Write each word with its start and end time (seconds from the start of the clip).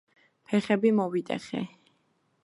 ფეხები 0.51 0.91
მოვიტეხე 0.99 1.61